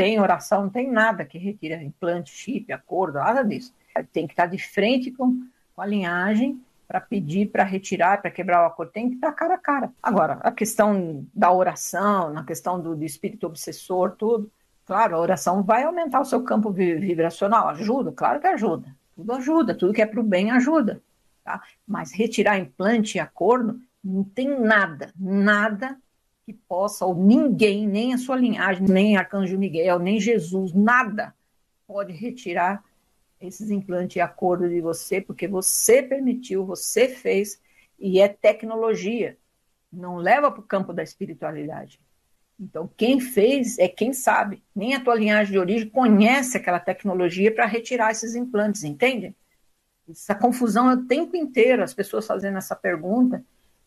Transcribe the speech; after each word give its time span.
tem 0.00 0.18
oração, 0.18 0.62
não 0.62 0.70
tem 0.70 0.90
nada 0.90 1.26
que 1.26 1.36
retire 1.36 1.74
implante, 1.74 2.32
chip, 2.32 2.72
acordo, 2.72 3.18
nada 3.18 3.44
disso. 3.44 3.74
Tem 4.10 4.26
que 4.26 4.32
estar 4.32 4.46
de 4.46 4.56
frente 4.56 5.10
com, 5.10 5.46
com 5.76 5.82
a 5.82 5.84
linhagem 5.84 6.58
para 6.88 7.02
pedir, 7.02 7.50
para 7.50 7.64
retirar, 7.64 8.22
para 8.22 8.30
quebrar 8.30 8.62
o 8.62 8.66
acordo, 8.66 8.92
tem 8.92 9.10
que 9.10 9.16
estar 9.16 9.30
cara 9.32 9.56
a 9.56 9.58
cara. 9.58 9.92
Agora, 10.02 10.38
a 10.42 10.50
questão 10.50 11.26
da 11.34 11.52
oração, 11.52 12.32
na 12.32 12.42
questão 12.44 12.80
do, 12.80 12.96
do 12.96 13.04
espírito 13.04 13.46
obsessor, 13.46 14.12
tudo, 14.12 14.50
claro, 14.86 15.16
a 15.16 15.20
oração 15.20 15.62
vai 15.62 15.82
aumentar 15.82 16.20
o 16.20 16.24
seu 16.24 16.42
campo 16.44 16.72
vibracional, 16.72 17.68
ajuda, 17.68 18.10
claro 18.10 18.40
que 18.40 18.46
ajuda, 18.46 18.96
tudo 19.14 19.32
ajuda, 19.34 19.74
tudo 19.74 19.92
que 19.92 20.00
é 20.00 20.06
para 20.06 20.20
o 20.20 20.24
bem 20.24 20.50
ajuda, 20.50 21.02
tá? 21.44 21.62
Mas 21.86 22.10
retirar 22.10 22.58
implante 22.58 23.18
e 23.18 23.20
acordo, 23.20 23.78
não 24.02 24.24
tem 24.24 24.58
nada, 24.58 25.12
nada 25.14 25.98
que 26.52 26.58
possa, 26.68 27.06
ou 27.06 27.14
ninguém, 27.14 27.86
nem 27.86 28.12
a 28.12 28.18
sua 28.18 28.36
linhagem, 28.36 28.84
nem 28.88 29.16
Arcanjo 29.16 29.56
Miguel, 29.56 30.00
nem 30.00 30.18
Jesus, 30.18 30.72
nada 30.72 31.32
pode 31.86 32.12
retirar 32.12 32.84
esses 33.40 33.70
implantes 33.70 34.16
e 34.16 34.20
acordo 34.20 34.68
de 34.68 34.80
você, 34.80 35.20
porque 35.20 35.46
você 35.46 36.02
permitiu, 36.02 36.66
você 36.66 37.08
fez, 37.08 37.60
e 37.98 38.20
é 38.20 38.28
tecnologia. 38.28 39.38
Não 39.92 40.16
leva 40.16 40.50
para 40.50 40.60
o 40.60 40.66
campo 40.66 40.92
da 40.92 41.02
espiritualidade. 41.02 42.00
Então, 42.58 42.90
quem 42.96 43.20
fez 43.20 43.78
é 43.78 43.88
quem 43.88 44.12
sabe. 44.12 44.62
Nem 44.74 44.94
a 44.94 45.02
tua 45.02 45.14
linhagem 45.14 45.52
de 45.52 45.58
origem 45.58 45.88
conhece 45.88 46.56
aquela 46.56 46.80
tecnologia 46.80 47.54
para 47.54 47.64
retirar 47.64 48.10
esses 48.10 48.34
implantes, 48.34 48.84
entende? 48.84 49.34
Essa 50.08 50.34
confusão 50.34 50.90
é 50.90 50.94
o 50.94 51.06
tempo 51.06 51.36
inteiro, 51.36 51.82
as 51.82 51.94
pessoas 51.94 52.26
fazendo 52.26 52.58
essa 52.58 52.74
pergunta 52.74 53.44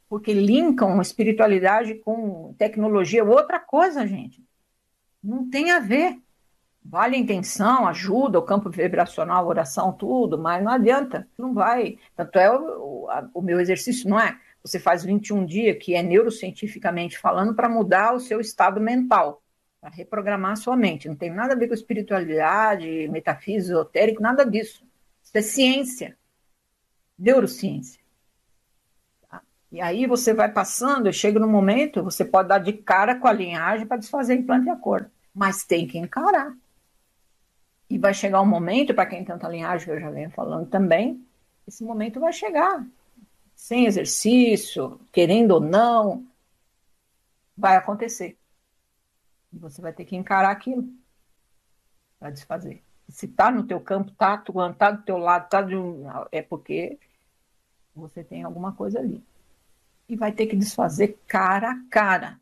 porque 0.09 0.33
linkam 0.33 1.01
espiritualidade 1.01 1.95
com 1.95 2.53
tecnologia, 2.57 3.23
outra 3.23 3.59
coisa, 3.59 4.05
gente. 4.05 4.43
Não 5.23 5.49
tem 5.49 5.71
a 5.71 5.79
ver. 5.79 6.19
Vale 6.85 7.15
a 7.15 7.19
intenção, 7.19 7.87
ajuda, 7.87 8.37
o 8.37 8.43
campo 8.43 8.69
vibracional, 8.69 9.47
oração, 9.47 9.93
tudo, 9.93 10.37
mas 10.37 10.61
não 10.61 10.71
adianta, 10.71 11.25
não 11.37 11.53
vai. 11.53 11.97
Tanto 12.13 12.37
é 12.37 12.51
o, 12.51 13.07
o 13.33 13.41
meu 13.41 13.61
exercício, 13.61 14.09
não 14.09 14.19
é? 14.19 14.37
Você 14.61 14.79
faz 14.79 15.03
21 15.03 15.45
dias, 15.45 15.77
que 15.79 15.95
é 15.95 16.03
neurocientificamente 16.03 17.17
falando, 17.17 17.55
para 17.55 17.69
mudar 17.69 18.13
o 18.13 18.19
seu 18.19 18.41
estado 18.41 18.81
mental, 18.81 19.41
para 19.79 19.89
reprogramar 19.91 20.51
a 20.51 20.55
sua 20.57 20.75
mente. 20.75 21.07
Não 21.07 21.15
tem 21.15 21.29
nada 21.29 21.53
a 21.53 21.57
ver 21.57 21.69
com 21.69 21.73
espiritualidade, 21.73 23.07
metafísica, 23.09 23.73
esotérico, 23.73 24.21
nada 24.21 24.45
disso. 24.45 24.85
Isso 25.23 25.37
é 25.37 25.41
ciência, 25.41 26.17
neurociência. 27.17 28.02
E 29.73 29.81
aí 29.81 30.05
você 30.05 30.35
vai 30.35 30.51
passando, 30.51 31.11
chega 31.11 31.39
no 31.39 31.47
momento, 31.47 32.03
você 32.03 32.23
pode 32.23 32.47
dar 32.47 32.59
de 32.59 32.73
cara 32.73 33.19
com 33.19 33.27
a 33.27 33.33
linhagem 33.33 33.87
para 33.87 33.97
desfazer 33.97 34.35
implante 34.35 34.65
de 34.65 34.69
acordo. 34.69 35.09
Mas 35.33 35.65
tem 35.65 35.87
que 35.87 35.97
encarar. 35.97 36.55
E 37.89 37.97
vai 37.97 38.13
chegar 38.13 38.39
um 38.39 38.45
momento, 38.45 38.93
para 38.93 39.07
quem 39.07 39.25
tanta 39.25 39.49
linhagem, 39.49 39.85
que 39.87 39.91
eu 39.91 39.99
já 39.99 40.11
venho 40.11 40.29
falando 40.29 40.69
também, 40.69 41.25
esse 41.67 41.83
momento 41.83 42.19
vai 42.19 42.31
chegar. 42.31 42.85
Sem 43.55 43.87
exercício, 43.87 45.01
querendo 45.11 45.55
ou 45.55 45.59
não, 45.59 46.23
vai 47.57 47.75
acontecer. 47.75 48.37
E 49.51 49.57
você 49.57 49.81
vai 49.81 49.91
ter 49.91 50.05
que 50.05 50.15
encarar 50.15 50.51
aquilo 50.51 50.87
para 52.19 52.29
desfazer. 52.29 52.83
Se 53.09 53.25
está 53.25 53.49
no 53.49 53.63
teu 53.63 53.79
campo, 53.79 54.11
está 54.11 54.35
atuando, 54.35 54.73
está 54.73 54.91
do 54.91 55.01
teu 55.01 55.17
lado, 55.17 55.49
tá 55.49 55.63
de 55.63 55.75
um, 55.75 56.05
é 56.31 56.43
porque 56.43 56.99
você 57.95 58.23
tem 58.23 58.43
alguma 58.43 58.71
coisa 58.73 58.99
ali 58.99 59.23
e 60.07 60.15
vai 60.15 60.31
ter 60.31 60.47
que 60.47 60.55
desfazer 60.55 61.17
cara 61.27 61.71
a 61.71 61.83
cara. 61.89 62.39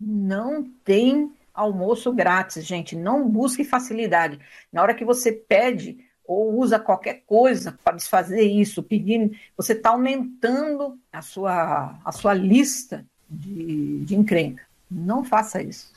Não 0.00 0.64
tem 0.84 1.32
almoço 1.52 2.12
grátis, 2.12 2.66
gente. 2.66 2.96
Não 2.96 3.28
busque 3.28 3.64
facilidade. 3.64 4.40
Na 4.72 4.82
hora 4.82 4.94
que 4.94 5.04
você 5.04 5.32
pede 5.32 5.98
ou 6.26 6.58
usa 6.58 6.78
qualquer 6.78 7.22
coisa 7.26 7.78
para 7.84 7.96
desfazer 7.96 8.42
isso, 8.42 8.82
pedindo, 8.82 9.36
você 9.56 9.74
está 9.74 9.90
aumentando 9.90 10.98
a 11.12 11.20
sua, 11.20 11.98
a 12.04 12.12
sua 12.12 12.32
lista 12.32 13.06
de, 13.28 14.04
de 14.04 14.16
encrenca. 14.16 14.64
Não 14.90 15.22
faça 15.22 15.62
isso. 15.62 15.92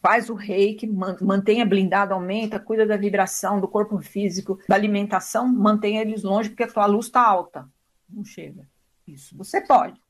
Faz 0.00 0.28
o 0.28 0.34
reiki, 0.34 0.86
mantenha 1.20 1.64
blindado, 1.64 2.12
aumenta, 2.12 2.58
cuida 2.58 2.84
da 2.84 2.96
vibração, 2.96 3.60
do 3.60 3.68
corpo 3.68 4.00
físico, 4.00 4.58
da 4.68 4.74
alimentação, 4.74 5.46
mantenha 5.46 6.00
eles 6.00 6.24
longe, 6.24 6.48
porque 6.48 6.64
a 6.64 6.68
sua 6.68 6.86
luz 6.86 7.06
está 7.06 7.24
alta. 7.24 7.68
Não 8.08 8.24
chega. 8.24 8.66
Isso 9.12 9.36
você 9.36 9.60
pode. 9.60 10.00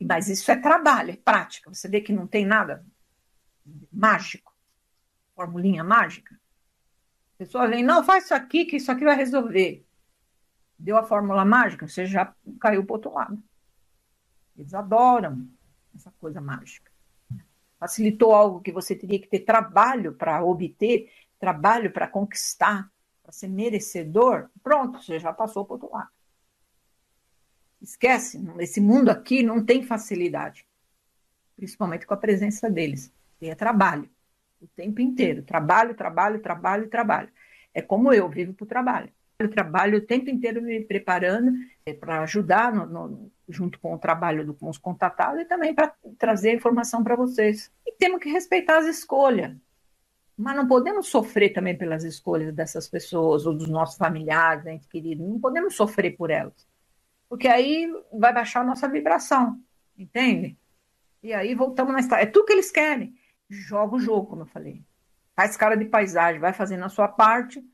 Mas 0.00 0.28
isso 0.28 0.50
é 0.50 0.56
trabalho, 0.56 1.12
é 1.12 1.16
prática. 1.16 1.72
Você 1.72 1.88
vê 1.88 2.00
que 2.00 2.12
não 2.12 2.26
tem 2.26 2.44
nada 2.44 2.84
mágico, 3.92 4.54
formulinha 5.34 5.84
mágica. 5.84 6.34
A 7.34 7.38
pessoa 7.38 7.68
vem, 7.68 7.82
não, 7.82 8.04
faz 8.04 8.24
isso 8.24 8.34
aqui, 8.34 8.64
que 8.64 8.76
isso 8.76 8.90
aqui 8.90 9.04
vai 9.04 9.16
resolver. 9.16 9.86
Deu 10.78 10.96
a 10.96 11.02
fórmula 11.02 11.44
mágica, 11.44 11.86
você 11.86 12.06
já 12.06 12.34
caiu 12.58 12.84
para 12.84 12.94
outro 12.94 13.12
lado. 13.12 13.42
Eles 14.56 14.74
adoram 14.74 15.48
essa 15.94 16.10
coisa 16.18 16.40
mágica. 16.40 16.90
Facilitou 17.78 18.34
algo 18.34 18.60
que 18.60 18.72
você 18.72 18.94
teria 18.94 19.18
que 19.18 19.28
ter 19.28 19.40
trabalho 19.40 20.14
para 20.14 20.42
obter, 20.44 21.10
trabalho 21.38 21.90
para 21.90 22.06
conquistar, 22.06 22.90
para 23.22 23.32
ser 23.32 23.48
merecedor. 23.48 24.50
Pronto, 24.62 25.02
você 25.02 25.18
já 25.18 25.32
passou 25.32 25.64
para 25.64 25.74
outro 25.74 25.90
lado. 25.90 26.10
Esquece, 27.80 28.38
esse 28.58 28.80
mundo 28.80 29.08
aqui 29.08 29.42
não 29.42 29.64
tem 29.64 29.82
facilidade, 29.82 30.66
principalmente 31.56 32.06
com 32.06 32.12
a 32.12 32.16
presença 32.16 32.68
deles. 32.70 33.12
Tem 33.38 33.50
é 33.50 33.54
trabalho, 33.54 34.08
o 34.60 34.66
tempo 34.68 35.00
inteiro. 35.00 35.42
Trabalho, 35.42 35.94
trabalho, 35.94 36.40
trabalho, 36.40 36.88
trabalho. 36.88 37.30
É 37.72 37.80
como 37.80 38.12
eu, 38.12 38.28
vivo 38.28 38.52
para 38.52 38.64
o 38.64 38.68
trabalho. 38.68 39.10
Eu 39.38 39.48
trabalho 39.48 39.96
o 39.96 40.02
tempo 40.02 40.28
inteiro 40.28 40.60
me 40.60 40.84
preparando 40.84 41.52
é, 41.86 41.94
para 41.94 42.20
ajudar 42.22 42.74
no, 42.74 42.84
no, 42.84 43.32
junto 43.48 43.80
com 43.80 43.94
o 43.94 43.98
trabalho 43.98 44.44
do, 44.44 44.52
com 44.52 44.68
os 44.68 44.76
contatados 44.76 45.40
e 45.40 45.46
também 45.46 45.74
para 45.74 45.94
trazer 46.18 46.52
informação 46.52 47.02
para 47.02 47.16
vocês. 47.16 47.72
E 47.86 47.92
temos 47.92 48.20
que 48.20 48.28
respeitar 48.28 48.78
as 48.78 48.86
escolhas. 48.86 49.56
Mas 50.36 50.56
não 50.56 50.68
podemos 50.68 51.06
sofrer 51.06 51.54
também 51.54 51.76
pelas 51.76 52.04
escolhas 52.04 52.54
dessas 52.54 52.88
pessoas 52.88 53.46
ou 53.46 53.54
dos 53.54 53.68
nossos 53.68 53.96
familiares, 53.96 54.66
entes 54.66 54.86
queridos. 54.86 55.26
Não 55.26 55.40
podemos 55.40 55.74
sofrer 55.74 56.16
por 56.16 56.30
elas 56.30 56.69
porque 57.30 57.46
aí 57.46 57.88
vai 58.12 58.34
baixar 58.34 58.62
a 58.62 58.64
nossa 58.64 58.88
vibração, 58.88 59.62
entende? 59.96 60.58
E 61.22 61.32
aí 61.32 61.54
voltamos 61.54 61.92
na 61.92 62.00
história. 62.00 62.24
É 62.24 62.26
tudo 62.26 62.44
que 62.44 62.52
eles 62.52 62.72
querem. 62.72 63.16
Joga 63.48 63.94
o 63.94 64.00
jogo, 64.00 64.26
como 64.26 64.42
eu 64.42 64.46
falei. 64.46 64.82
Faz 65.36 65.56
cara 65.56 65.76
de 65.76 65.84
paisagem, 65.84 66.40
vai 66.40 66.52
fazendo 66.52 66.84
a 66.84 66.88
sua 66.88 67.06
parte, 67.06 67.64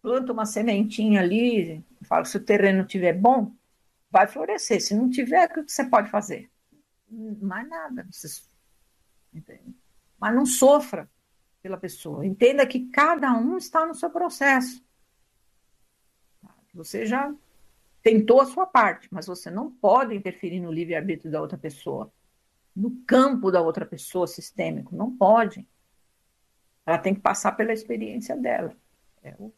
planta 0.00 0.32
uma 0.32 0.46
sementinha 0.46 1.20
ali, 1.20 1.84
fala 2.04 2.24
se 2.24 2.38
o 2.38 2.42
terreno 2.42 2.86
tiver 2.86 3.12
bom, 3.12 3.52
vai 4.10 4.26
florescer. 4.26 4.80
Se 4.80 4.94
não 4.94 5.10
tiver, 5.10 5.50
o 5.50 5.64
que 5.64 5.70
você 5.70 5.84
pode 5.84 6.08
fazer? 6.08 6.50
Mais 7.10 7.68
nada. 7.68 8.08
Entende? 9.34 9.76
Mas 10.18 10.34
não 10.34 10.46
sofra 10.46 11.10
pela 11.60 11.76
pessoa. 11.76 12.24
Entenda 12.24 12.66
que 12.66 12.86
cada 12.88 13.34
um 13.34 13.58
está 13.58 13.84
no 13.84 13.94
seu 13.94 14.08
processo. 14.08 14.82
Você 16.72 17.04
já 17.04 17.34
tentou 18.04 18.42
a 18.42 18.46
sua 18.46 18.66
parte, 18.66 19.08
mas 19.10 19.26
você 19.26 19.50
não 19.50 19.70
pode 19.70 20.14
interferir 20.14 20.60
no 20.60 20.70
livre-arbítrio 20.70 21.32
da 21.32 21.40
outra 21.40 21.56
pessoa, 21.56 22.12
no 22.76 22.90
campo 23.06 23.50
da 23.50 23.62
outra 23.62 23.86
pessoa 23.86 24.26
sistêmico, 24.26 24.94
não 24.94 25.16
pode. 25.16 25.66
Ela 26.84 26.98
tem 26.98 27.14
que 27.14 27.22
passar 27.22 27.52
pela 27.52 27.72
experiência 27.72 28.36
dela. 28.36 28.76
É 29.22 29.34
o, 29.38 29.52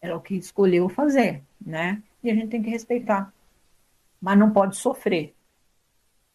é 0.00 0.14
o 0.14 0.20
que 0.20 0.36
escolheu 0.36 0.88
fazer, 0.88 1.42
né? 1.60 2.00
E 2.22 2.30
a 2.30 2.34
gente 2.34 2.50
tem 2.50 2.62
que 2.62 2.70
respeitar. 2.70 3.34
Mas 4.20 4.38
não 4.38 4.52
pode 4.52 4.76
sofrer. 4.76 5.34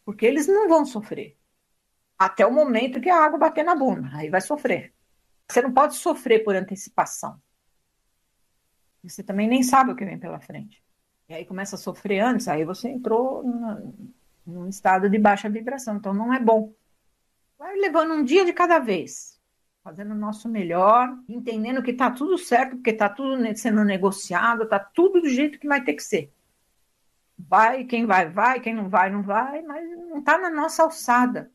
Porque 0.04 0.26
eles 0.26 0.46
não 0.46 0.68
vão 0.68 0.84
sofrer. 0.84 1.38
Até 2.18 2.44
o 2.44 2.52
momento 2.52 3.00
que 3.00 3.08
a 3.08 3.24
água 3.24 3.38
bater 3.38 3.64
na 3.64 3.74
bunda. 3.74 4.10
Aí 4.12 4.28
vai 4.28 4.42
sofrer. 4.42 4.92
Você 5.48 5.62
não 5.62 5.72
pode 5.72 5.94
sofrer 5.94 6.44
por 6.44 6.54
antecipação. 6.54 7.40
Você 9.02 9.22
também 9.22 9.48
nem 9.48 9.62
sabe 9.62 9.92
o 9.92 9.96
que 9.96 10.04
vem 10.04 10.18
pela 10.18 10.40
frente 10.40 10.84
e 11.28 11.34
aí 11.34 11.44
começa 11.44 11.76
a 11.76 11.78
sofrer 11.78 12.20
antes, 12.20 12.46
aí 12.46 12.64
você 12.64 12.88
entrou 12.88 13.42
num 14.46 14.68
estado 14.68 15.10
de 15.10 15.18
baixa 15.18 15.48
vibração, 15.48 15.96
então 15.96 16.14
não 16.14 16.32
é 16.32 16.38
bom. 16.38 16.72
Vai 17.58 17.74
levando 17.76 18.12
um 18.14 18.22
dia 18.22 18.44
de 18.44 18.52
cada 18.52 18.78
vez, 18.78 19.40
fazendo 19.82 20.12
o 20.12 20.18
nosso 20.18 20.48
melhor, 20.48 21.18
entendendo 21.28 21.82
que 21.82 21.90
está 21.90 22.10
tudo 22.10 22.38
certo, 22.38 22.76
porque 22.76 22.90
está 22.90 23.08
tudo 23.08 23.42
sendo 23.56 23.84
negociado, 23.84 24.62
está 24.64 24.78
tudo 24.78 25.20
do 25.20 25.28
jeito 25.28 25.58
que 25.58 25.66
vai 25.66 25.82
ter 25.82 25.94
que 25.94 26.02
ser. 26.02 26.32
Vai, 27.38 27.84
quem 27.84 28.06
vai, 28.06 28.30
vai, 28.30 28.60
quem 28.60 28.74
não 28.74 28.88
vai, 28.88 29.10
não 29.10 29.22
vai, 29.22 29.62
mas 29.62 29.88
não 29.90 30.18
está 30.18 30.38
na 30.38 30.48
nossa 30.48 30.84
alçada. 30.84 31.50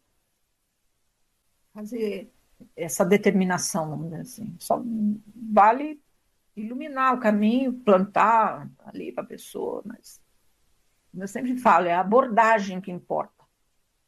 Fazer 1.73 2.29
essa 2.75 3.05
determinação, 3.05 3.89
vamos 3.89 4.09
dizer 4.09 4.21
assim. 4.21 4.55
Só 4.59 4.83
vale 5.35 5.99
iluminar 6.55 7.15
o 7.15 7.19
caminho, 7.19 7.73
plantar 7.73 8.69
ali 8.85 9.11
para 9.11 9.23
a 9.23 9.27
pessoa, 9.27 9.81
mas 9.85 10.21
eu 11.17 11.27
sempre 11.27 11.57
falo, 11.57 11.87
é 11.87 11.93
a 11.93 11.99
abordagem 12.01 12.79
que 12.79 12.91
importa. 12.91 13.41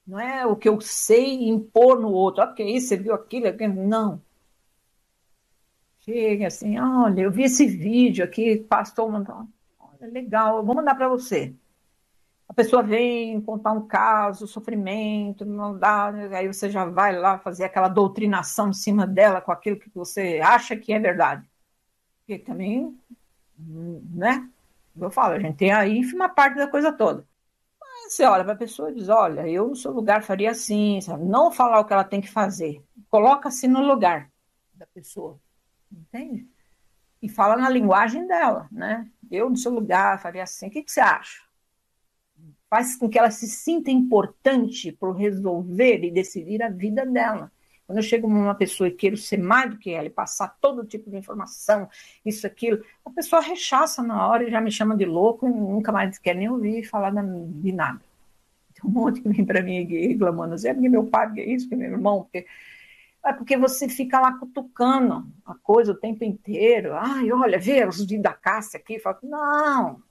Não 0.05 0.19
é 0.19 0.45
o 0.45 0.55
que 0.55 0.67
eu 0.67 0.79
sei 0.81 1.47
impor 1.47 1.99
no 1.99 2.11
outro. 2.11 2.43
Ah, 2.43 2.47
porque 2.47 2.63
isso, 2.63 2.89
você 2.89 2.97
viu 2.97 3.13
aquilo, 3.13 3.47
aquilo. 3.47 3.87
Não. 3.87 4.21
Chega 5.99 6.47
assim, 6.47 6.77
olha, 6.77 7.21
eu 7.21 7.31
vi 7.31 7.43
esse 7.43 7.65
vídeo 7.65 8.25
aqui, 8.25 8.57
pastor 8.57 9.09
mandou. 9.09 9.47
Olha, 9.79 10.11
legal, 10.11 10.57
eu 10.57 10.65
vou 10.65 10.75
mandar 10.75 10.95
para 10.95 11.07
você. 11.07 11.55
A 12.47 12.53
pessoa 12.53 12.83
vem 12.83 13.39
contar 13.41 13.71
um 13.71 13.87
caso, 13.87 14.45
sofrimento, 14.45 15.45
não 15.45 15.77
dá, 15.77 16.09
aí 16.09 16.45
você 16.47 16.69
já 16.69 16.85
vai 16.85 17.17
lá 17.17 17.39
fazer 17.39 17.63
aquela 17.63 17.87
doutrinação 17.87 18.69
em 18.69 18.73
cima 18.73 19.07
dela 19.07 19.39
com 19.39 19.51
aquilo 19.51 19.79
que 19.79 19.89
você 19.93 20.41
acha 20.43 20.75
que 20.75 20.91
é 20.91 20.99
verdade. 20.99 21.49
Porque 22.25 22.39
também, 22.39 22.97
né? 23.57 24.49
Eu 24.95 25.11
falo, 25.11 25.33
a 25.33 25.39
gente 25.39 25.57
tem 25.57 25.71
a 25.71 25.85
ínfima 25.87 26.29
parte 26.29 26.55
da 26.55 26.67
coisa 26.67 26.91
toda. 26.91 27.27
Mas 27.79 28.13
você 28.13 28.23
olha 28.23 28.43
para 28.43 28.53
a 28.53 28.57
pessoa 28.57 28.91
e 28.91 28.95
diz: 28.95 29.09
Olha, 29.09 29.47
eu 29.47 29.67
no 29.67 29.75
seu 29.75 29.91
lugar 29.91 30.23
faria 30.23 30.51
assim, 30.51 31.01
sabe? 31.01 31.25
não 31.25 31.51
falar 31.51 31.79
o 31.79 31.85
que 31.85 31.93
ela 31.93 32.03
tem 32.03 32.21
que 32.21 32.31
fazer. 32.31 32.81
Coloca-se 33.09 33.67
no 33.67 33.81
lugar 33.81 34.31
da 34.73 34.85
pessoa, 34.87 35.37
entende? 35.91 36.47
E 37.21 37.27
fala 37.29 37.57
na 37.57 37.69
linguagem 37.69 38.25
dela, 38.25 38.67
né? 38.71 39.09
Eu 39.29 39.49
no 39.49 39.57
seu 39.57 39.71
lugar 39.71 40.21
faria 40.21 40.43
assim. 40.43 40.67
O 40.67 40.71
que, 40.71 40.83
que 40.83 40.91
você 40.91 41.01
acha? 41.01 41.41
Faz 42.69 42.95
com 42.95 43.09
que 43.09 43.19
ela 43.19 43.31
se 43.31 43.47
sinta 43.47 43.91
importante 43.91 44.91
por 44.91 45.15
resolver 45.15 46.03
e 46.03 46.11
decidir 46.11 46.61
a 46.63 46.69
vida 46.69 47.05
dela. 47.05 47.51
Quando 47.85 47.97
eu 47.97 48.03
chego 48.03 48.27
numa 48.27 48.55
pessoa 48.55 48.87
e 48.87 48.91
quero 48.91 49.17
ser 49.17 49.37
mais 49.37 49.69
do 49.69 49.77
que 49.77 49.91
ela 49.91 50.07
e 50.07 50.09
passar 50.09 50.57
todo 50.61 50.85
tipo 50.85 51.09
de 51.09 51.17
informação, 51.17 51.89
isso, 52.25 52.47
aquilo, 52.47 52.83
a 53.05 53.09
pessoa 53.09 53.41
rechaça 53.41 54.01
na 54.01 54.27
hora 54.27 54.47
e 54.47 54.51
já 54.51 54.61
me 54.61 54.71
chama 54.71 54.95
de 54.95 55.05
louco 55.05 55.47
e 55.47 55.49
nunca 55.49 55.91
mais 55.91 56.17
quer 56.17 56.35
nem 56.35 56.49
ouvir 56.49 56.83
falar 56.83 57.11
de 57.11 57.71
nada. 57.71 58.01
Tem 58.73 58.89
um 58.89 58.93
monte 58.93 59.21
que 59.21 59.29
vem 59.29 59.45
para 59.45 59.61
mim 59.61 59.83
reclamando 59.83 60.55
assim, 60.55 60.69
é 60.69 60.73
porque 60.73 60.89
meu 60.89 61.05
pai, 61.05 61.31
é 61.39 61.45
isso, 61.45 61.69
meu 61.69 61.91
irmão, 61.91 62.23
porque... 62.23 62.45
É 63.25 63.31
porque 63.31 63.55
você 63.55 63.87
fica 63.87 64.19
lá 64.19 64.37
cutucando 64.37 65.25
a 65.45 65.55
coisa 65.55 65.93
o 65.93 65.95
tempo 65.95 66.25
inteiro. 66.25 66.93
Ai, 66.93 67.31
olha, 67.31 67.57
vê 67.57 67.85
os 67.87 67.99
vídeos 67.99 68.21
da 68.21 68.33
Cássia 68.33 68.77
aqui. 68.77 68.99
Fala, 68.99 69.17
não 69.23 70.03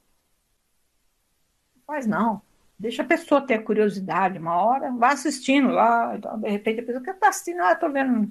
faz 1.93 2.07
não. 2.07 2.41
Deixa 2.83 3.03
a 3.03 3.07
pessoa 3.07 3.41
ter 3.41 3.55
a 3.55 3.63
curiosidade, 3.63 4.41
uma 4.41 4.61
hora, 4.61 4.91
vai 4.91 5.13
assistindo 5.13 5.69
lá, 5.69 6.17
então, 6.17 6.37
de 6.41 6.51
repente 6.51 6.81
a 6.81 6.83
pessoa 6.83 7.05
que 7.05 7.11
está 7.11 7.29
assistindo, 7.29 7.63
ah, 7.63 7.75
estou 7.75 7.93
vendo 7.93 8.29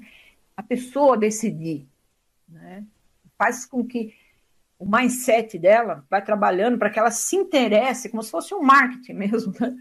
a 0.58 0.62
pessoa 0.62 1.18
decidir, 1.18 1.88
né? 2.50 2.84
Faz 3.38 3.66
com 3.66 3.88
que 3.88 4.14
o 4.78 4.86
mindset 4.86 5.58
dela 5.58 6.06
vai 6.10 6.22
trabalhando 6.22 6.78
para 6.78 6.90
que 6.90 7.00
ela 7.00 7.12
se 7.12 7.38
interesse, 7.38 8.10
como 8.10 8.22
se 8.22 8.30
fosse 8.30 8.54
um 8.54 8.62
marketing 8.62 9.14
mesmo, 9.24 9.54
né? 9.58 9.74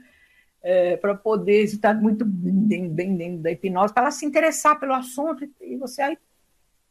É, 0.62 0.96
para 0.98 1.16
poder 1.16 1.64
estar 1.64 1.94
muito 1.94 2.24
bem, 2.24 2.94
dentro 2.94 3.42
da 3.42 3.50
hipnose, 3.50 3.92
para 3.92 4.04
ela 4.04 4.12
se 4.12 4.24
interessar 4.24 4.78
pelo 4.78 4.94
assunto 4.94 5.50
e 5.60 5.76
você 5.78 6.00
aí 6.00 6.18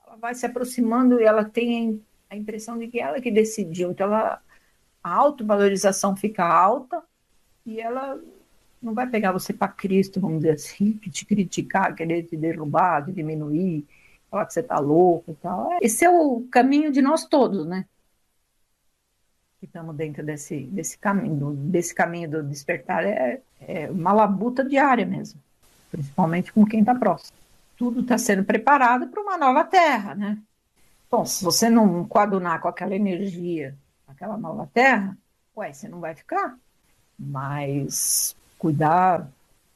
ela 0.05 0.17
vai 0.17 0.35
se 0.35 0.45
aproximando 0.45 1.21
e 1.21 1.23
ela 1.23 1.45
tem 1.45 2.03
a 2.29 2.35
impressão 2.35 2.77
de 2.77 2.89
que 2.89 2.99
ela 2.99 3.21
que 3.21 3.31
decidiu, 3.31 3.91
então 3.91 4.07
ela, 4.07 4.41
a 5.01 5.13
autovalorização 5.13 6.13
fica 6.13 6.43
alta 6.43 7.01
e 7.69 7.80
ela 7.80 8.19
não 8.81 8.95
vai 8.95 9.07
pegar 9.07 9.31
você 9.31 9.54
para 9.54 9.68
Cristo, 9.68 10.19
vamos 10.19 10.38
dizer 10.38 10.54
assim, 10.54 10.94
que 10.94 11.10
te 11.12 11.24
criticar, 11.24 11.94
querer 11.94 12.24
te 12.24 12.36
derrubar, 12.36 13.06
te 13.06 13.12
diminuir, 13.12 13.86
falar 14.30 14.48
que 14.48 14.54
você 14.54 14.62
está 14.62 14.80
louco 14.80 15.31
e 15.31 15.36
tal. 15.36 15.77
Esse 15.80 16.04
é 16.04 16.10
o 16.10 16.48
caminho 16.51 16.92
de 16.92 17.01
nós 17.01 17.25
todos, 17.25 17.68
né? 17.68 17.86
Que 19.60 19.66
estamos 19.66 19.95
dentro 19.95 20.25
desse, 20.25 20.62
desse 20.63 20.98
caminho, 20.98 21.51
desse 21.51 21.94
caminho 21.94 22.30
do 22.30 22.44
despertar. 22.44 23.06
É, 23.06 23.39
é 23.62 23.92
uma 23.92 24.13
labuta 24.13 24.63
diária 24.63 25.06
mesmo, 25.06 25.39
principalmente 25.92 26.51
com 26.51 26.65
quem 26.65 26.80
está 26.80 26.95
próximo. 26.95 27.38
Tudo 27.77 28.01
está 28.01 28.18
sendo 28.18 28.44
preparado 28.44 29.07
para 29.07 29.22
uma 29.22 29.38
nova 29.38 29.63
terra, 29.63 30.15
né? 30.15 30.39
Bom, 31.12 31.24
se 31.25 31.44
você 31.44 31.69
não 31.69 32.04
coadunar 32.06 32.62
com 32.62 32.68
aquela 32.68 32.95
energia, 32.95 33.75
aquela 34.07 34.38
nova 34.38 34.68
terra, 34.74 35.18
ué, 35.56 35.72
você 35.72 35.88
não 35.88 36.00
vai 36.00 36.15
ficar? 36.15 36.57
Mas 37.19 38.36
cuidar 38.57 39.30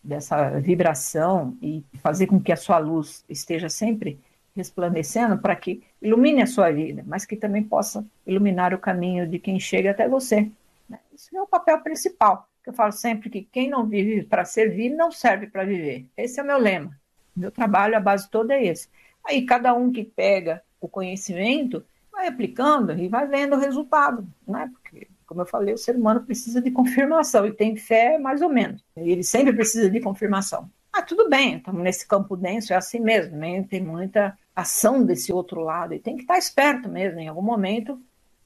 dessa 0.04 0.60
vibração 0.60 1.58
e 1.62 1.84
fazer 2.02 2.28
com 2.28 2.40
que 2.40 2.52
a 2.52 2.58
sua 2.58 2.78
luz 2.78 3.24
esteja 3.30 3.70
sempre 3.70 4.20
resplandecendo 4.56 5.38
para 5.38 5.56
que 5.56 5.84
ilumine 6.02 6.42
a 6.42 6.48
sua 6.48 6.72
vida, 6.72 7.04
mas 7.06 7.26
que 7.26 7.36
também 7.36 7.64
possa 7.64 8.06
iluminar 8.26 8.74
o 8.74 8.80
caminho 8.80 9.28
de 9.28 9.40
quem 9.40 9.60
chega 9.60 9.92
até 9.92 10.08
você. 10.08 10.50
Né? 10.88 11.00
Isso 11.14 11.36
é 11.36 11.42
o 11.42 11.48
papel 11.48 11.80
principal. 11.82 12.48
Eu 12.66 12.74
falo 12.74 12.92
sempre 12.92 13.30
que 13.30 13.42
quem 13.42 13.70
não 13.70 13.86
vive 13.86 14.24
para 14.24 14.46
servir 14.46 14.90
não 14.90 15.12
serve 15.12 15.48
para 15.48 15.66
viver. 15.66 16.06
Esse 16.16 16.40
é 16.40 16.44
o 16.44 16.46
meu 16.46 16.58
lema. 16.58 16.98
Meu 17.36 17.52
trabalho, 17.52 17.98
a 17.98 18.00
base 18.00 18.30
toda 18.30 18.54
é 18.54 18.66
esse. 18.66 18.88
Aí 19.26 19.46
cada 19.46 19.74
um 19.74 19.92
que 19.92 20.04
pega 20.04 20.62
o 20.80 20.88
conhecimento 20.88 21.84
vai 22.12 22.28
aplicando 22.28 22.94
e 22.94 23.08
vai 23.08 23.28
vendo 23.28 23.56
o 23.56 23.60
resultado, 23.60 24.28
né? 24.48 24.70
Porque 24.72 25.08
como 25.34 25.42
eu 25.42 25.48
falei, 25.48 25.74
o 25.74 25.78
ser 25.78 25.96
humano 25.96 26.22
precisa 26.22 26.62
de 26.62 26.72
confirmação 26.72 27.46
e 27.46 27.52
tem 27.52 27.76
fé 27.76 28.18
mais 28.18 28.42
ou 28.42 28.50
menos. 28.50 28.84
Ele 28.96 29.24
sempre 29.24 29.52
precisa 29.54 29.90
de 29.90 30.00
confirmação. 30.00 30.70
Ah, 30.92 31.02
tudo 31.02 31.28
bem, 31.28 31.58
estamos 31.58 31.82
nesse 31.82 32.08
campo 32.08 32.38
denso, 32.38 32.72
é 32.72 32.76
assim 32.76 33.00
mesmo, 33.00 33.36
né? 33.36 33.64
tem 33.64 33.82
muita 33.82 34.38
ação 34.56 35.04
desse 35.04 35.34
outro 35.34 35.62
lado 35.62 35.94
e 35.96 36.00
tem 36.00 36.16
que 36.16 36.22
estar 36.22 36.38
esperto 36.38 36.88
mesmo, 36.88 37.20
em 37.20 37.28
algum 37.28 37.42
momento, 37.42 38.00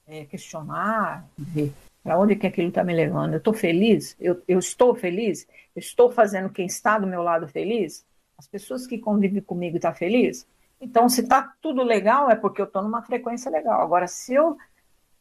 é, 0.06 0.24
questionar, 0.24 1.28
ver 1.36 1.74
para 2.02 2.18
onde 2.18 2.36
que 2.36 2.46
aquilo 2.46 2.68
está 2.68 2.82
me 2.82 2.94
levando. 2.94 3.34
Eu 3.34 3.38
estou 3.38 3.52
feliz? 3.52 4.16
Eu, 4.18 4.42
eu 4.48 4.58
estou 4.58 4.94
feliz? 4.94 5.46
Eu 5.76 5.80
estou 5.80 6.10
fazendo 6.10 6.48
quem 6.48 6.64
está 6.64 6.98
do 6.98 7.06
meu 7.06 7.22
lado 7.22 7.46
feliz? 7.46 8.02
As 8.38 8.46
pessoas 8.46 8.86
que 8.86 8.96
convivem 8.96 9.42
comigo 9.42 9.76
estão 9.76 9.90
tá 9.90 9.96
feliz? 9.98 10.46
Então, 10.80 11.06
se 11.08 11.20
está 11.20 11.54
tudo 11.60 11.82
legal, 11.82 12.30
é 12.30 12.34
porque 12.34 12.62
eu 12.62 12.64
estou 12.66 12.82
numa 12.82 13.02
frequência 13.02 13.50
legal. 13.50 13.82
Agora, 13.82 14.06
se 14.06 14.32
eu 14.32 14.56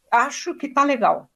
acho 0.10 0.56
que 0.56 0.68
está 0.68 0.86
legal, 0.86 1.30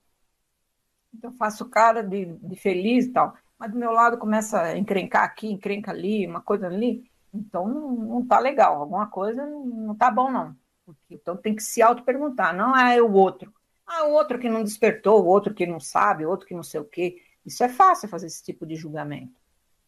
então, 1.13 1.31
faço 1.33 1.65
cara 1.65 2.01
de, 2.01 2.25
de 2.25 2.55
feliz 2.55 3.05
e 3.05 3.11
tal. 3.11 3.35
Mas 3.57 3.71
do 3.71 3.77
meu 3.77 3.91
lado 3.91 4.17
começa 4.17 4.61
a 4.61 4.77
encrencar 4.77 5.23
aqui, 5.23 5.51
encrenca 5.51 5.91
ali, 5.91 6.25
uma 6.25 6.41
coisa 6.41 6.67
ali. 6.67 7.09
Então, 7.33 7.67
não, 7.67 7.91
não 7.91 8.25
tá 8.25 8.39
legal. 8.39 8.81
Alguma 8.81 9.07
coisa 9.07 9.45
não, 9.45 9.65
não 9.65 9.95
tá 9.95 10.09
bom, 10.09 10.31
não. 10.31 10.55
Porque, 10.85 11.15
então, 11.15 11.37
tem 11.37 11.55
que 11.55 11.63
se 11.63 11.81
auto-perguntar. 11.81 12.53
Não 12.53 12.75
é 12.75 13.01
o 13.01 13.11
outro. 13.11 13.53
Ah, 13.85 14.05
o 14.05 14.13
outro 14.13 14.39
que 14.39 14.49
não 14.49 14.63
despertou, 14.63 15.21
o 15.21 15.27
outro 15.27 15.53
que 15.53 15.65
não 15.65 15.79
sabe, 15.79 16.25
o 16.25 16.29
outro 16.29 16.47
que 16.47 16.55
não 16.55 16.63
sei 16.63 16.79
o 16.79 16.85
quê. 16.85 17.21
Isso 17.45 17.63
é 17.63 17.69
fácil 17.69 18.07
fazer 18.07 18.27
esse 18.27 18.43
tipo 18.43 18.65
de 18.65 18.75
julgamento. 18.75 19.33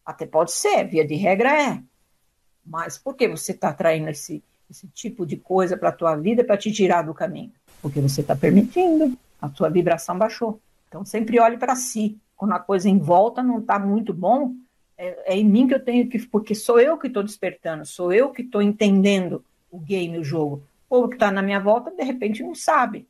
Até 0.04 0.26
pode 0.26 0.52
ser, 0.52 0.84
via 0.84 1.06
de 1.06 1.14
regra 1.14 1.50
é. 1.50 1.82
Mas 2.64 2.98
por 2.98 3.14
que 3.14 3.26
você 3.26 3.52
está 3.52 3.72
traindo 3.72 4.10
esse, 4.10 4.42
esse 4.70 4.86
tipo 4.88 5.26
de 5.26 5.36
coisa 5.36 5.76
para 5.76 5.88
a 5.88 5.92
tua 5.92 6.16
vida 6.16 6.44
para 6.44 6.56
te 6.56 6.70
tirar 6.70 7.02
do 7.02 7.14
caminho? 7.14 7.52
Porque 7.80 8.00
você 8.00 8.20
está 8.20 8.36
permitindo, 8.36 9.16
a 9.40 9.48
tua 9.48 9.70
vibração 9.70 10.18
baixou. 10.18 10.60
Então, 10.94 11.04
sempre 11.04 11.40
olhe 11.40 11.56
para 11.56 11.74
si. 11.74 12.20
Quando 12.36 12.52
a 12.52 12.60
coisa 12.60 12.88
em 12.88 13.00
volta 13.00 13.42
não 13.42 13.58
está 13.58 13.80
muito 13.80 14.14
bom, 14.14 14.54
é, 14.96 15.34
é, 15.34 15.36
em 15.36 15.44
mim 15.44 15.66
que 15.66 15.74
eu 15.74 15.84
tenho 15.84 16.08
que. 16.08 16.24
Porque 16.24 16.54
sou 16.54 16.78
eu 16.78 16.96
que 16.96 17.08
estou 17.08 17.24
despertando, 17.24 17.84
sou 17.84 18.12
eu 18.12 18.30
que 18.30 18.42
estou 18.42 18.62
entendendo 18.62 19.44
o 19.72 19.80
game, 19.80 20.16
o 20.16 20.22
jogo. 20.22 20.62
O 20.86 20.88
povo 20.88 21.08
que 21.08 21.16
está 21.16 21.32
na 21.32 21.42
minha 21.42 21.58
volta, 21.58 21.90
de 21.90 22.04
repente, 22.04 22.44
não 22.44 22.54
sabe. 22.54 23.08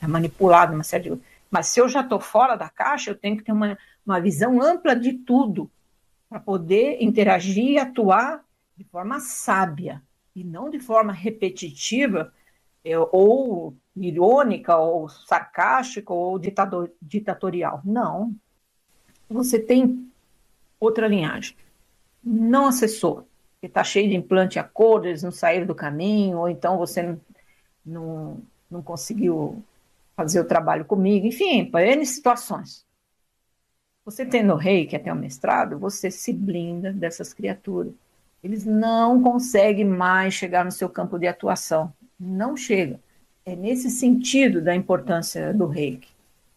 É 0.00 0.06
manipulado, 0.06 0.72
uma 0.72 0.82
série 0.82 1.10
de. 1.10 1.20
Mas 1.50 1.66
se 1.66 1.78
eu 1.78 1.86
já 1.86 2.00
estou 2.00 2.18
fora 2.18 2.56
da 2.56 2.70
caixa, 2.70 3.10
eu 3.10 3.14
tenho 3.14 3.36
que 3.36 3.44
ter 3.44 3.52
uma, 3.52 3.76
uma 4.06 4.18
visão 4.18 4.62
ampla 4.62 4.96
de 4.96 5.12
tudo 5.12 5.70
para 6.30 6.40
poder 6.40 6.96
interagir 7.02 7.72
e 7.72 7.78
atuar 7.78 8.42
de 8.74 8.84
forma 8.84 9.20
sábia 9.20 10.02
e 10.34 10.42
não 10.42 10.70
de 10.70 10.80
forma 10.80 11.12
repetitiva 11.12 12.32
ou 13.10 13.74
irônica, 13.96 14.76
ou 14.76 15.08
sarcástica, 15.08 16.12
ou 16.12 16.38
ditador, 16.38 16.90
ditatorial. 17.00 17.80
Não. 17.84 18.34
Você 19.28 19.58
tem 19.58 20.10
outra 20.80 21.06
linhagem. 21.06 21.56
Não 22.22 22.66
acessou. 22.66 23.26
Está 23.60 23.82
cheio 23.82 24.08
de 24.08 24.16
implante 24.16 24.58
a 24.58 24.64
cor, 24.64 25.04
eles 25.04 25.22
não 25.22 25.32
saíram 25.32 25.66
do 25.66 25.74
caminho, 25.74 26.38
ou 26.38 26.48
então 26.48 26.78
você 26.78 27.02
não, 27.02 27.20
não, 27.84 28.42
não 28.70 28.82
conseguiu 28.82 29.62
fazer 30.16 30.40
o 30.40 30.44
trabalho 30.44 30.84
comigo. 30.84 31.26
Enfim, 31.26 31.64
para 31.64 31.86
N 31.86 32.06
situações. 32.06 32.86
Você 34.04 34.24
tendo 34.24 34.54
o 34.54 34.56
rei, 34.56 34.86
que 34.86 34.96
é 34.96 34.98
até 34.98 35.12
o 35.12 35.16
mestrado, 35.16 35.78
você 35.78 36.10
se 36.10 36.32
blinda 36.32 36.92
dessas 36.92 37.34
criaturas. 37.34 37.92
Eles 38.42 38.64
não 38.64 39.22
conseguem 39.22 39.84
mais 39.84 40.32
chegar 40.32 40.64
no 40.64 40.70
seu 40.70 40.88
campo 40.88 41.18
de 41.18 41.26
atuação. 41.26 41.92
Não 42.18 42.56
chega. 42.56 43.00
É 43.44 43.56
nesse 43.56 43.90
sentido 43.90 44.60
da 44.60 44.74
importância 44.74 45.54
do 45.54 45.66
reiki, 45.66 46.08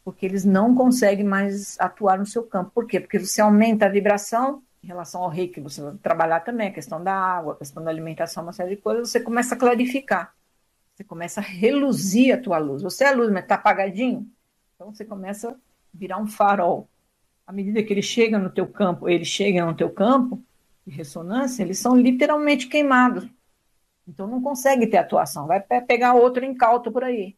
porque 0.03 0.25
eles 0.25 0.43
não 0.43 0.75
conseguem 0.75 1.23
mais 1.25 1.79
atuar 1.79 2.17
no 2.17 2.25
seu 2.25 2.43
campo. 2.43 2.71
Por 2.73 2.85
quê? 2.85 2.99
Porque 2.99 3.19
você 3.19 3.41
aumenta 3.41 3.85
a 3.85 3.89
vibração 3.89 4.61
em 4.83 4.87
relação 4.87 5.21
ao 5.21 5.29
reiki, 5.29 5.61
você 5.61 5.81
vai 5.81 5.93
trabalhar 6.01 6.39
também 6.39 6.67
a 6.67 6.73
questão 6.73 7.03
da 7.03 7.13
água, 7.13 7.53
a 7.53 7.57
questão 7.57 7.83
da 7.83 7.91
alimentação, 7.91 8.43
uma 8.43 8.51
série 8.51 8.75
de 8.75 8.81
coisas, 8.81 9.09
você 9.09 9.19
começa 9.19 9.53
a 9.53 9.57
clarificar. 9.57 10.33
Você 10.95 11.03
começa 11.03 11.39
a 11.39 11.43
reluzir 11.43 12.33
a 12.33 12.37
tua 12.37 12.57
luz. 12.57 12.81
Você 12.81 13.05
é 13.05 13.11
luz, 13.11 13.31
mas 13.31 13.43
está 13.43 13.55
apagadinho. 13.55 14.27
Então 14.75 14.93
você 14.93 15.05
começa 15.05 15.51
a 15.51 15.55
virar 15.93 16.17
um 16.17 16.27
farol. 16.27 16.89
à 17.45 17.53
medida 17.53 17.83
que 17.83 17.93
ele 17.93 18.01
chega 18.01 18.39
no 18.39 18.49
teu 18.49 18.67
campo, 18.67 19.07
eles 19.07 19.27
chegam 19.27 19.67
no 19.67 19.75
teu 19.75 19.89
campo 19.89 20.41
de 20.85 20.93
ressonância, 20.93 21.63
eles 21.63 21.79
são 21.79 21.95
literalmente 21.95 22.67
queimados. 22.67 23.27
Então 24.07 24.27
não 24.27 24.41
consegue 24.41 24.87
ter 24.87 24.97
atuação, 24.97 25.47
vai 25.47 25.61
pegar 25.61 26.13
outro 26.15 26.45
incauto 26.45 26.91
por 26.91 27.03
aí. 27.03 27.37